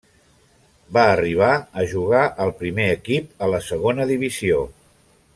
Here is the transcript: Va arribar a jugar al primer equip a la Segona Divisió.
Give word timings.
Va 0.97 1.01
arribar 1.09 1.49
a 1.81 1.85
jugar 1.91 2.23
al 2.45 2.53
primer 2.61 2.87
equip 2.97 3.45
a 3.49 3.53
la 3.55 3.59
Segona 3.69 4.09
Divisió. 4.13 4.63